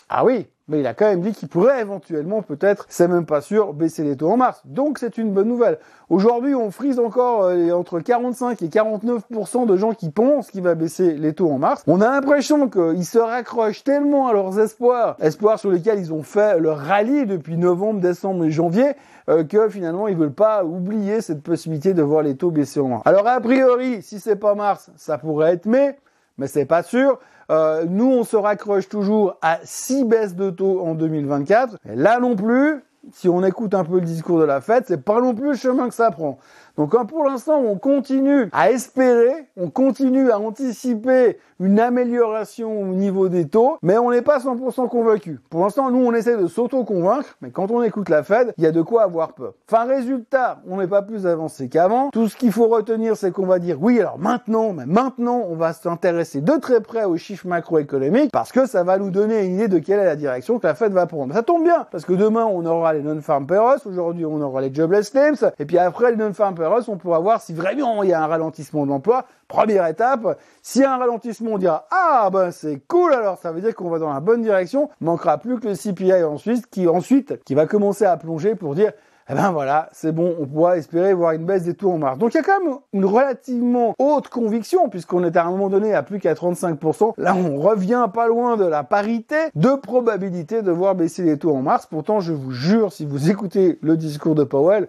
ah 0.09 0.23
oui, 0.23 0.47
mais 0.67 0.81
il 0.81 0.87
a 0.87 0.93
quand 0.93 1.05
même 1.05 1.21
dit 1.21 1.31
qu'il 1.31 1.47
pourrait 1.47 1.79
éventuellement, 1.81 2.41
peut-être, 2.41 2.85
c'est 2.89 3.07
même 3.07 3.25
pas 3.25 3.41
sûr, 3.41 3.73
baisser 3.73 4.03
les 4.03 4.17
taux 4.17 4.29
en 4.29 4.37
mars. 4.37 4.61
Donc 4.65 4.99
c'est 4.99 5.17
une 5.17 5.31
bonne 5.31 5.47
nouvelle. 5.47 5.79
Aujourd'hui, 6.09 6.55
on 6.55 6.71
frise 6.71 6.99
encore 6.99 7.43
euh, 7.43 7.71
entre 7.71 7.99
45 7.99 8.61
et 8.61 8.67
49% 8.67 9.65
de 9.65 9.77
gens 9.77 9.93
qui 9.93 10.09
pensent 10.09 10.51
qu'il 10.51 10.63
va 10.63 10.75
baisser 10.75 11.13
les 11.13 11.33
taux 11.33 11.49
en 11.49 11.57
mars. 11.57 11.83
On 11.87 12.01
a 12.01 12.09
l'impression 12.09 12.69
qu'ils 12.69 13.05
se 13.05 13.17
raccrochent 13.17 13.83
tellement 13.83 14.27
à 14.27 14.33
leurs 14.33 14.59
espoirs, 14.59 15.15
espoirs 15.21 15.59
sur 15.59 15.71
lesquels 15.71 15.99
ils 15.99 16.13
ont 16.13 16.23
fait 16.23 16.59
leur 16.59 16.77
rallye 16.77 17.25
depuis 17.25 17.57
novembre, 17.57 18.01
décembre 18.01 18.43
et 18.43 18.51
janvier, 18.51 18.93
euh, 19.29 19.43
que 19.43 19.69
finalement 19.69 20.07
ils 20.07 20.17
veulent 20.17 20.31
pas 20.33 20.63
oublier 20.65 21.21
cette 21.21 21.43
possibilité 21.43 21.93
de 21.93 22.01
voir 22.01 22.23
les 22.23 22.35
taux 22.35 22.51
baisser 22.51 22.79
en 22.79 22.87
mars. 22.89 23.03
Alors 23.05 23.27
a 23.27 23.39
priori, 23.39 24.01
si 24.01 24.19
c'est 24.19 24.35
pas 24.35 24.55
mars, 24.55 24.89
ça 24.97 25.17
pourrait 25.17 25.53
être 25.53 25.65
mai, 25.65 25.97
mais 26.37 26.47
c'est 26.47 26.65
pas 26.65 26.83
sûr. 26.83 27.19
Euh, 27.49 27.85
nous, 27.87 28.11
on 28.11 28.23
se 28.23 28.35
raccroche 28.35 28.89
toujours 28.89 29.37
à 29.41 29.59
6 29.63 30.05
baisses 30.05 30.35
de 30.35 30.49
taux 30.49 30.81
en 30.81 30.95
2024. 30.95 31.77
Et 31.89 31.95
là 31.95 32.19
non 32.19 32.35
plus, 32.35 32.83
si 33.13 33.29
on 33.29 33.43
écoute 33.43 33.73
un 33.73 33.83
peu 33.83 33.95
le 33.95 34.05
discours 34.05 34.39
de 34.39 34.43
la 34.43 34.61
fête, 34.61 34.85
c'est 34.87 35.03
pas 35.03 35.21
non 35.21 35.33
plus 35.33 35.49
le 35.49 35.55
chemin 35.55 35.87
que 35.87 35.95
ça 35.95 36.11
prend. 36.11 36.37
Donc 36.77 36.95
pour 37.07 37.23
l'instant, 37.23 37.59
on 37.59 37.77
continue 37.77 38.49
à 38.51 38.71
espérer, 38.71 39.47
on 39.57 39.69
continue 39.69 40.29
à 40.29 40.39
anticiper 40.39 41.39
une 41.59 41.79
amélioration 41.79 42.81
au 42.81 42.93
niveau 42.93 43.29
des 43.29 43.47
taux, 43.47 43.77
mais 43.81 43.97
on 43.97 44.11
n'est 44.11 44.21
pas 44.21 44.37
100% 44.37 44.87
convaincu. 44.89 45.39
Pour 45.49 45.63
l'instant, 45.63 45.89
nous, 45.89 46.05
on 46.05 46.13
essaie 46.13 46.37
de 46.37 46.45
s'auto-convaincre, 46.45 47.35
mais 47.41 47.49
quand 47.49 47.71
on 47.71 47.81
écoute 47.81 48.09
la 48.09 48.21
Fed, 48.21 48.53
il 48.57 48.63
y 48.63 48.67
a 48.67 48.71
de 48.71 48.83
quoi 48.83 49.01
avoir 49.01 49.33
peur. 49.33 49.53
Enfin, 49.67 49.85
résultat, 49.85 50.59
on 50.69 50.77
n'est 50.77 50.87
pas 50.87 51.01
plus 51.01 51.25
avancé 51.25 51.67
qu'avant. 51.67 52.11
Tout 52.11 52.27
ce 52.27 52.35
qu'il 52.35 52.51
faut 52.51 52.67
retenir, 52.67 53.17
c'est 53.17 53.31
qu'on 53.31 53.47
va 53.47 53.57
dire, 53.57 53.77
oui, 53.81 53.99
alors 53.99 54.19
maintenant, 54.19 54.73
mais 54.73 54.85
maintenant, 54.85 55.45
on 55.49 55.55
va 55.55 55.73
s'intéresser 55.73 56.41
de 56.41 56.53
très 56.57 56.79
près 56.79 57.05
aux 57.05 57.17
chiffres 57.17 57.47
macroéconomiques, 57.47 58.31
parce 58.31 58.51
que 58.51 58.67
ça 58.67 58.83
va 58.83 58.99
nous 58.99 59.09
donner 59.09 59.43
une 59.43 59.55
idée 59.55 59.67
de 59.67 59.79
quelle 59.79 59.99
est 59.99 60.05
la 60.05 60.15
direction 60.15 60.59
que 60.59 60.67
la 60.67 60.75
Fed 60.75 60.91
va 60.91 61.07
prendre. 61.07 61.33
Ça 61.33 61.41
tombe 61.41 61.63
bien, 61.63 61.87
parce 61.89 62.05
que 62.05 62.13
demain, 62.13 62.45
on 62.45 62.63
aura 62.67 62.93
les 62.93 63.01
non-farm 63.01 63.47
payrolls, 63.47 63.79
aujourd'hui, 63.87 64.25
on 64.25 64.39
aura 64.41 64.61
les 64.61 64.71
jobless 64.71 65.09
claims, 65.09 65.51
et 65.57 65.65
puis 65.65 65.79
après 65.79 66.11
les 66.11 66.17
non-farm 66.17 66.53
payrolls, 66.53 66.66
on 66.87 66.97
pourra 66.97 67.19
voir 67.19 67.41
si 67.41 67.53
vraiment 67.53 68.03
il 68.03 68.09
y 68.09 68.13
a 68.13 68.23
un 68.23 68.27
ralentissement 68.27 68.85
de 68.85 68.91
l'emploi. 68.91 69.25
Première 69.47 69.87
étape, 69.87 70.39
s'il 70.61 70.81
y 70.81 70.85
a 70.85 70.93
un 70.93 70.97
ralentissement, 70.97 71.51
on 71.53 71.57
dira 71.57 71.87
ah 71.91 72.29
ben 72.31 72.51
c'est 72.51 72.81
cool 72.87 73.13
alors 73.13 73.37
ça 73.37 73.51
veut 73.51 73.61
dire 73.61 73.75
qu'on 73.75 73.89
va 73.89 73.99
dans 73.99 74.13
la 74.13 74.19
bonne 74.19 74.41
direction. 74.41 74.89
Manquera 75.01 75.37
plus 75.37 75.59
que 75.59 75.69
le 75.69 75.75
CPI 75.75 76.23
en 76.23 76.37
Suisse 76.37 76.65
qui 76.69 76.87
ensuite 76.87 77.43
qui 77.43 77.55
va 77.55 77.65
commencer 77.65 78.05
à 78.05 78.17
plonger 78.17 78.55
pour 78.55 78.75
dire 78.75 78.91
eh 79.29 79.33
ben 79.33 79.51
voilà, 79.51 79.89
c'est 79.91 80.13
bon, 80.13 80.37
on 80.39 80.45
pourra 80.45 80.77
espérer 80.77 81.13
voir 81.13 81.33
une 81.33 81.45
baisse 81.45 81.63
des 81.63 81.73
taux 81.73 81.91
en 81.91 81.97
mars. 81.97 82.17
Donc 82.17 82.33
il 82.33 82.37
y 82.37 82.39
a 82.39 82.43
quand 82.43 82.63
même 82.63 82.77
une 82.93 83.03
relativement 83.03 83.93
haute 83.99 84.29
conviction, 84.29 84.87
puisqu'on 84.87 85.21
est 85.25 85.35
à 85.35 85.43
un 85.43 85.51
moment 85.51 85.67
donné 85.67 85.93
à 85.93 86.01
plus 86.01 86.19
qu'à 86.19 86.33
35%. 86.33 87.13
Là, 87.17 87.35
on 87.35 87.57
revient 87.57 88.07
pas 88.13 88.27
loin 88.27 88.55
de 88.55 88.63
la 88.63 88.83
parité 88.83 89.35
de 89.55 89.75
probabilité 89.75 90.61
de 90.61 90.71
voir 90.71 90.95
baisser 90.95 91.23
les 91.23 91.37
taux 91.37 91.53
en 91.53 91.61
mars. 91.61 91.87
Pourtant, 91.87 92.21
je 92.21 92.31
vous 92.31 92.51
jure, 92.51 92.93
si 92.93 93.05
vous 93.05 93.29
écoutez 93.29 93.79
le 93.81 93.97
discours 93.97 94.33
de 94.33 94.45
Powell, 94.45 94.87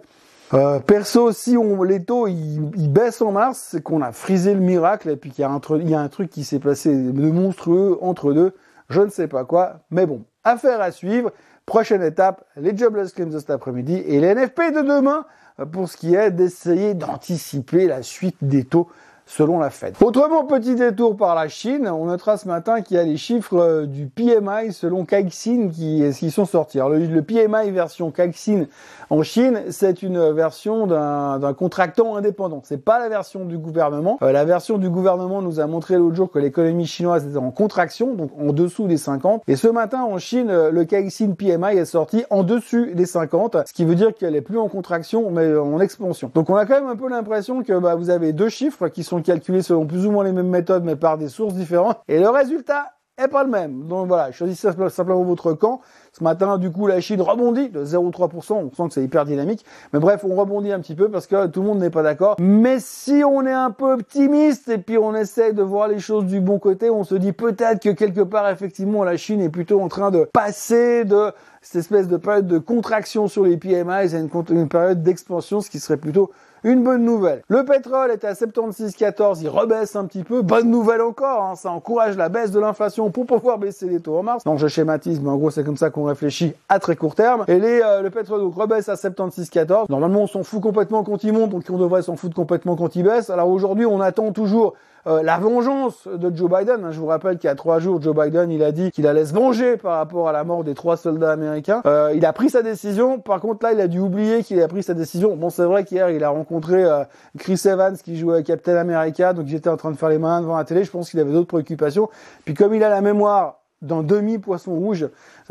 euh, 0.53 0.79
perso, 0.79 1.31
si 1.31 1.57
on, 1.57 1.83
les 1.83 2.03
taux 2.03 2.27
ils, 2.27 2.91
baissent 2.91 3.21
en 3.21 3.31
mars, 3.31 3.67
c'est 3.71 3.83
qu'on 3.83 4.01
a 4.01 4.11
frisé 4.11 4.53
le 4.53 4.59
miracle 4.59 5.09
et 5.09 5.15
puis 5.15 5.31
il 5.37 5.41
y 5.41 5.43
a 5.43 5.99
un 5.99 6.09
truc 6.09 6.29
qui 6.29 6.43
s'est 6.43 6.59
passé 6.59 6.95
de 6.95 7.31
monstrueux 7.31 7.97
entre 8.01 8.33
deux. 8.33 8.53
Je 8.89 9.01
ne 9.01 9.09
sais 9.09 9.27
pas 9.27 9.45
quoi, 9.45 9.81
mais 9.91 10.07
bon, 10.07 10.23
affaire 10.43 10.81
à 10.81 10.91
suivre. 10.91 11.31
Prochaine 11.67 12.01
étape, 12.01 12.43
les 12.55 12.75
jobless 12.75 13.13
claims 13.13 13.29
de 13.29 13.37
cet 13.37 13.51
après-midi 13.51 13.93
et 13.93 14.19
les 14.19 14.33
NFP 14.33 14.73
de 14.73 14.81
demain 14.81 15.25
pour 15.71 15.87
ce 15.87 15.97
qui 15.97 16.15
est 16.15 16.31
d'essayer 16.31 16.95
d'anticiper 16.95 17.85
la 17.85 18.01
suite 18.01 18.37
des 18.41 18.63
taux 18.63 18.87
selon 19.29 19.59
la 19.59 19.69
Fed. 19.69 19.93
Autrement, 20.01 20.43
petit 20.43 20.75
détour 20.75 21.15
par 21.15 21.35
la 21.35 21.47
Chine, 21.47 21.87
on 21.87 22.05
notera 22.05 22.37
ce 22.37 22.47
matin 22.47 22.81
qu'il 22.81 22.97
y 22.97 22.99
a 22.99 23.03
les 23.03 23.15
chiffres 23.15 23.57
euh, 23.57 23.85
du 23.85 24.07
PMI 24.07 24.73
selon 24.73 25.05
Caixin 25.05 25.69
qui, 25.71 26.03
qui 26.17 26.31
sont 26.31 26.45
sortis. 26.45 26.79
Alors, 26.79 26.89
le, 26.89 27.21
PMI 27.21 27.69
version 27.69 28.09
Caixin 28.09 28.65
en 29.11 29.21
Chine, 29.21 29.61
c'est 29.69 30.01
une 30.01 30.31
version 30.31 30.87
d'un 30.87 31.53
contractant 31.53 32.15
indépendant. 32.15 32.61
C'est 32.63 32.83
pas 32.83 32.97
la 32.97 33.07
version 33.07 33.45
du 33.45 33.59
gouvernement. 33.59 34.17
Euh, 34.23 34.31
la 34.31 34.45
version 34.45 34.79
du 34.79 34.89
gouvernement 34.89 35.43
nous 35.43 35.59
a 35.59 35.67
montré 35.67 35.97
l'autre 35.97 36.15
jour 36.15 36.31
que 36.31 36.39
l'économie 36.39 36.87
chinoise 36.87 37.27
était 37.27 37.37
en 37.37 37.51
contraction, 37.51 38.15
donc 38.15 38.31
en 38.39 38.51
dessous 38.51 38.87
des 38.87 38.97
50. 38.97 39.43
Et 39.47 39.55
ce 39.55 39.67
matin, 39.67 40.01
en 40.01 40.17
Chine, 40.17 40.49
euh, 40.49 40.71
le 40.71 40.85
Caixin 40.85 41.33
PMI 41.37 41.77
est 41.77 41.85
sorti 41.85 42.23
en 42.31 42.41
dessus 42.41 42.93
des 42.95 43.05
50, 43.05 43.57
ce 43.67 43.73
qui 43.73 43.85
veut 43.85 43.95
dire 43.95 44.15
qu'elle 44.15 44.35
est 44.35 44.41
plus 44.41 44.57
en 44.57 44.69
contraction, 44.69 45.29
mais 45.29 45.55
en 45.55 45.79
expansion. 45.79 46.31
Donc, 46.33 46.49
on 46.49 46.55
a 46.55 46.65
quand 46.65 46.81
même 46.81 46.89
un 46.89 46.95
peu 46.95 47.09
l'impression 47.09 47.61
que 47.61 47.77
bah, 47.77 47.93
vous 47.93 48.09
avez 48.09 48.33
deux 48.33 48.49
chiffres 48.49 48.87
qui 48.87 49.03
sont 49.03 49.18
calculés 49.21 49.61
selon 49.61 49.85
plus 49.85 50.05
ou 50.05 50.11
moins 50.11 50.23
les 50.23 50.31
mêmes 50.31 50.49
méthodes, 50.49 50.83
mais 50.83 50.95
par 50.95 51.17
des 51.17 51.29
sources 51.29 51.53
différentes. 51.53 51.97
Et 52.07 52.19
le 52.19 52.29
résultat 52.29 52.93
est 53.19 53.27
pas 53.27 53.43
le 53.43 53.49
même. 53.49 53.87
Donc 53.87 54.07
voilà, 54.07 54.31
choisissez 54.31 54.69
simplement 54.89 55.23
votre 55.23 55.53
camp. 55.53 55.81
Ce 56.13 56.23
matin, 56.23 56.57
du 56.57 56.71
coup, 56.71 56.87
la 56.87 57.01
Chine 57.01 57.21
rebondit 57.21 57.69
de 57.69 57.83
0,3%. 57.85 58.53
On 58.53 58.71
sent 58.73 58.87
que 58.87 58.93
c'est 58.93 59.03
hyper 59.03 59.25
dynamique. 59.25 59.65
Mais 59.93 59.99
bref, 59.99 60.25
on 60.27 60.35
rebondit 60.35 60.71
un 60.71 60.79
petit 60.79 60.95
peu 60.95 61.09
parce 61.09 61.27
que 61.27 61.47
tout 61.47 61.61
le 61.61 61.67
monde 61.67 61.79
n'est 61.79 61.89
pas 61.89 62.03
d'accord. 62.03 62.35
Mais 62.39 62.77
si 62.79 63.23
on 63.25 63.45
est 63.45 63.51
un 63.51 63.71
peu 63.71 63.93
optimiste 63.93 64.69
et 64.69 64.77
puis 64.77 64.97
on 64.97 65.13
essaie 65.15 65.53
de 65.53 65.61
voir 65.61 65.87
les 65.87 65.99
choses 65.99 66.25
du 66.25 66.39
bon 66.39 66.59
côté, 66.59 66.89
on 66.89 67.03
se 67.03 67.15
dit 67.15 67.33
peut-être 67.33 67.81
que 67.81 67.89
quelque 67.89 68.21
part, 68.21 68.49
effectivement, 68.49 69.03
la 69.03 69.17
Chine 69.17 69.41
est 69.41 69.49
plutôt 69.49 69.81
en 69.81 69.87
train 69.87 70.11
de 70.11 70.27
passer 70.33 71.05
de 71.05 71.31
cette 71.61 71.81
espèce 71.81 72.07
de 72.07 72.17
période 72.17 72.47
de 72.47 72.57
contraction 72.57 73.27
sur 73.27 73.43
les 73.43 73.57
PMI 73.57 73.91
à 73.91 74.17
une 74.49 74.69
période 74.69 75.03
d'expansion, 75.03 75.61
ce 75.61 75.69
qui 75.69 75.79
serait 75.79 75.97
plutôt 75.97 76.31
une 76.63 76.83
bonne 76.83 77.03
nouvelle. 77.03 77.43
Le 77.47 77.63
pétrole 77.63 78.11
est 78.11 78.23
à 78.23 78.33
76,14, 78.33 79.39
il 79.41 79.49
rebaisse 79.49 79.95
un 79.95 80.05
petit 80.05 80.23
peu. 80.23 80.41
Bonne 80.41 80.69
nouvelle 80.69 81.01
encore, 81.01 81.43
hein, 81.43 81.55
ça 81.55 81.71
encourage 81.71 82.17
la 82.17 82.29
baisse 82.29 82.51
de 82.51 82.59
l'inflation 82.59 83.09
pour 83.11 83.25
pouvoir 83.25 83.57
baisser 83.57 83.87
les 83.87 83.99
taux 83.99 84.17
en 84.17 84.23
mars. 84.23 84.43
Donc 84.43 84.59
je 84.59 84.67
schématise, 84.67 85.21
mais 85.21 85.29
en 85.29 85.37
gros 85.37 85.51
c'est 85.51 85.63
comme 85.63 85.77
ça 85.77 85.89
qu'on 85.89 86.03
réfléchit 86.03 86.53
à 86.67 86.79
très 86.79 86.95
court 86.95 87.15
terme. 87.15 87.45
Et 87.47 87.59
les, 87.59 87.81
euh, 87.81 88.01
le 88.01 88.09
pétrole 88.09 88.41
donc 88.41 88.55
rebaisse 88.55 88.89
à 88.89 88.95
76,14. 88.95 89.85
Normalement 89.89 90.21
on 90.21 90.27
s'en 90.27 90.43
fout 90.43 90.61
complètement 90.61 91.03
quand 91.03 91.23
il 91.23 91.33
monte, 91.33 91.49
donc 91.51 91.63
on 91.69 91.77
devrait 91.77 92.01
s'en 92.01 92.15
foutre 92.15 92.35
complètement 92.35 92.75
quand 92.75 92.95
il 92.95 93.03
baisse. 93.03 93.29
Alors 93.29 93.49
aujourd'hui 93.49 93.85
on 93.85 94.01
attend 94.01 94.31
toujours 94.31 94.73
euh, 95.09 95.23
la 95.23 95.39
vengeance 95.39 96.07
de 96.07 96.35
Joe 96.35 96.51
Biden. 96.51 96.85
Hein, 96.85 96.91
je 96.91 96.99
vous 96.99 97.07
rappelle 97.07 97.39
qu'il 97.39 97.47
y 97.47 97.51
a 97.51 97.55
trois 97.55 97.79
jours, 97.79 97.99
Joe 97.99 98.15
Biden, 98.15 98.51
il 98.51 98.61
a 98.63 98.71
dit 98.71 98.91
qu'il 98.91 99.07
allait 99.07 99.25
se 99.25 99.33
venger 99.33 99.75
par 99.75 99.97
rapport 99.97 100.29
à 100.29 100.31
la 100.31 100.43
mort 100.43 100.63
des 100.63 100.75
trois 100.75 100.97
soldats 100.97 101.31
américains. 101.31 101.81
Euh, 101.87 102.13
il 102.15 102.25
a 102.25 102.33
pris 102.33 102.51
sa 102.51 102.61
décision. 102.61 103.17
Par 103.19 103.41
contre, 103.41 103.65
là, 103.65 103.73
il 103.73 103.81
a 103.81 103.87
dû 103.87 103.99
oublier 103.99 104.43
qu'il 104.43 104.61
a 104.61 104.67
pris 104.67 104.83
sa 104.83 104.93
décision. 104.93 105.35
Bon, 105.35 105.49
c'est 105.49 105.63
vrai 105.63 105.83
qu'hier, 105.83 106.11
il 106.11 106.23
a 106.23 106.29
rencontré 106.29 106.83
euh, 106.83 107.03
Chris 107.39 107.59
Evans 107.65 107.97
qui 107.97 108.17
jouait 108.17 108.43
Captain 108.43 108.75
America, 108.75 109.33
donc 109.33 109.47
j'étais 109.47 109.69
en 109.69 109.77
train 109.77 109.89
de 109.89 109.97
faire 109.97 110.09
les 110.09 110.19
mains 110.19 110.41
devant 110.41 110.57
la 110.57 110.63
télé. 110.63 110.83
Je 110.83 110.91
pense 110.91 111.09
qu'il 111.09 111.19
avait 111.19 111.31
d'autres 111.31 111.47
préoccupations. 111.47 112.09
Puis 112.45 112.53
comme 112.53 112.75
il 112.75 112.83
a 112.83 112.89
la 112.89 113.01
mémoire 113.01 113.61
d'un 113.81 114.03
demi-poisson 114.03 114.75
rouge, 114.75 115.07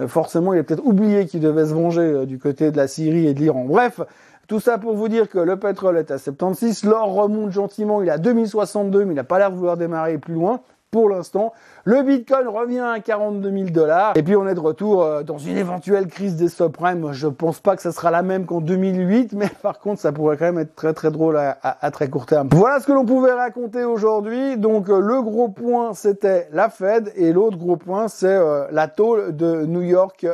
forcément, 0.07 0.53
il 0.53 0.61
a 0.61 0.62
peut-être 0.62 0.85
oublié 0.85 1.27
qu'il 1.27 1.41
devait 1.41 1.65
se 1.65 1.73
venger 1.73 2.27
du 2.27 2.38
côté 2.38 2.71
de 2.71 2.77
la 2.77 2.87
Syrie 2.87 3.27
et 3.27 3.33
de 3.33 3.41
l'Iran. 3.41 3.65
Bref, 3.65 4.03
tout 4.49 4.61
ça 4.61 4.78
pour 4.78 4.95
vous 4.95 5.09
dire 5.09 5.28
que 5.28 5.38
le 5.38 5.59
pétrole 5.59 5.99
est 5.99 6.11
à 6.11 6.17
76, 6.17 6.85
l'or 6.85 7.12
remonte 7.12 7.52
gentiment, 7.52 8.02
il 8.02 8.09
est 8.09 8.12
à 8.12 8.17
2062, 8.17 9.05
mais 9.05 9.12
il 9.12 9.17
n'a 9.17 9.23
pas 9.23 9.38
l'air 9.38 9.50
de 9.50 9.57
vouloir 9.57 9.76
démarrer 9.76 10.17
plus 10.17 10.33
loin 10.33 10.61
pour 10.90 11.11
l'instant. 11.11 11.52
Le 11.85 12.02
Bitcoin 12.02 12.49
revient 12.49 12.78
à 12.78 12.99
42 12.99 13.50
000 13.50 13.64
dollars. 13.69 14.17
Et 14.17 14.23
puis 14.23 14.37
on 14.37 14.49
est 14.49 14.55
de 14.55 14.61
retour 14.61 15.02
euh, 15.02 15.23
dans 15.23 15.37
une 15.37 15.59
éventuelle 15.59 16.07
crise 16.07 16.37
des 16.37 16.49
subprimes. 16.49 17.12
Je 17.12 17.28
pense 17.28 17.61
pas 17.61 17.76
que 17.76 17.83
ça 17.83 17.93
sera 17.93 18.11
la 18.11 18.23
même 18.23 18.47
qu'en 18.47 18.62
2008, 18.62 19.35
mais 19.35 19.50
par 19.62 19.81
contre 19.81 20.00
ça 20.00 20.12
pourrait 20.12 20.38
quand 20.38 20.47
même 20.47 20.59
être 20.59 20.75
très 20.75 20.95
très 20.95 21.11
drôle 21.11 21.37
à, 21.37 21.90
très 21.90 22.09
court 22.09 22.25
terme. 22.25 22.49
Voilà 22.52 22.81
ce 22.81 22.87
que 22.87 22.93
l'on 22.93 23.05
pouvait 23.05 23.33
raconter 23.33 23.85
aujourd'hui. 23.85 24.57
Donc 24.57 24.88
euh, 24.88 24.99
le 24.99 25.21
gros 25.21 25.50
point 25.50 25.93
c'était 25.93 26.49
la 26.52 26.71
Fed 26.71 27.12
et 27.17 27.35
l'autre 27.35 27.59
gros 27.59 27.76
point 27.76 28.09
c'est 28.09 28.26
euh, 28.28 28.67
la 28.71 28.88
tôle 28.88 29.37
de 29.37 29.67
New 29.67 29.83
York 29.83 30.26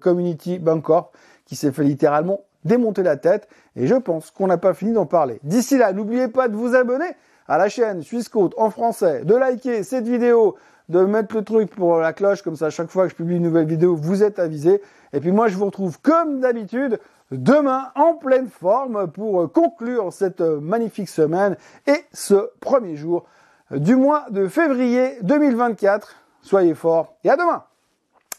Community 0.00 0.58
Bank 0.58 0.84
Corp 0.84 1.12
qui 1.44 1.54
s'est 1.54 1.72
fait 1.72 1.84
littéralement 1.84 2.40
démonter 2.64 3.02
la 3.02 3.16
tête 3.16 3.48
et 3.76 3.86
je 3.86 3.94
pense 3.94 4.30
qu'on 4.30 4.46
n'a 4.46 4.58
pas 4.58 4.74
fini 4.74 4.92
d'en 4.92 5.06
parler. 5.06 5.40
D'ici 5.42 5.78
là, 5.78 5.92
n'oubliez 5.92 6.28
pas 6.28 6.48
de 6.48 6.56
vous 6.56 6.74
abonner 6.74 7.08
à 7.46 7.58
la 7.58 7.68
chaîne 7.68 8.02
Suisse 8.02 8.28
Côte 8.28 8.54
en 8.56 8.70
français, 8.70 9.24
de 9.24 9.34
liker 9.34 9.82
cette 9.82 10.06
vidéo, 10.06 10.56
de 10.88 11.00
mettre 11.04 11.34
le 11.36 11.44
truc 11.44 11.70
pour 11.70 11.98
la 11.98 12.12
cloche, 12.12 12.42
comme 12.42 12.56
ça 12.56 12.66
à 12.66 12.70
chaque 12.70 12.90
fois 12.90 13.04
que 13.04 13.10
je 13.10 13.16
publie 13.16 13.36
une 13.36 13.42
nouvelle 13.42 13.66
vidéo, 13.66 13.94
vous 13.96 14.22
êtes 14.22 14.38
avisé. 14.38 14.82
Et 15.12 15.20
puis 15.20 15.32
moi, 15.32 15.48
je 15.48 15.56
vous 15.56 15.66
retrouve 15.66 16.00
comme 16.00 16.40
d'habitude 16.40 16.98
demain 17.30 17.90
en 17.94 18.14
pleine 18.14 18.48
forme 18.48 19.10
pour 19.10 19.50
conclure 19.52 20.12
cette 20.12 20.40
magnifique 20.40 21.08
semaine 21.08 21.56
et 21.86 22.04
ce 22.12 22.50
premier 22.60 22.96
jour 22.96 23.24
du 23.70 23.96
mois 23.96 24.26
de 24.30 24.48
février 24.48 25.18
2024. 25.22 26.14
Soyez 26.42 26.74
forts 26.74 27.14
et 27.24 27.30
à 27.30 27.36
demain. 27.36 27.64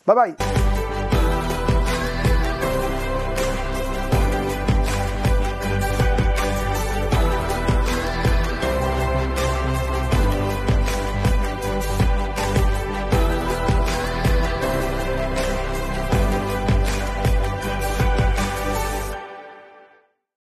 Bye 0.05 0.15
bye. 0.15 0.58